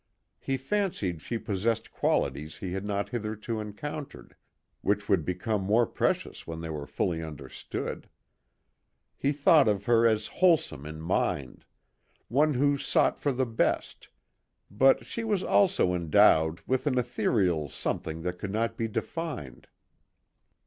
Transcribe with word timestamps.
He 0.39 0.57
fancied 0.57 1.21
she 1.21 1.37
possessed 1.37 1.91
qualities 1.91 2.57
he 2.57 2.73
had 2.73 2.83
not 2.83 3.09
hitherto 3.09 3.59
encountered, 3.59 4.35
which 4.81 5.07
would 5.07 5.23
become 5.23 5.61
more 5.61 5.85
precious 5.85 6.47
when 6.47 6.59
they 6.59 6.71
were 6.71 6.87
fully 6.87 7.21
understood. 7.21 8.09
He 9.15 9.31
thought 9.31 9.67
of 9.67 9.85
her 9.85 10.07
as 10.07 10.25
wholesome 10.41 10.87
in 10.87 11.01
mind; 11.01 11.65
one 12.29 12.55
who 12.55 12.79
sought 12.79 13.19
for 13.19 13.31
the 13.31 13.45
best; 13.45 14.09
but 14.71 15.05
she 15.05 15.23
was 15.23 15.43
also 15.43 15.93
endowed 15.93 16.61
with 16.65 16.87
an 16.87 16.97
ethereal 16.97 17.69
something 17.69 18.23
that 18.23 18.39
could 18.39 18.51
not 18.51 18.75
be 18.77 18.87
defined. 18.87 19.67